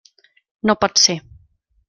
No 0.71 0.75
pot 0.85 1.03
ser. 1.03 1.17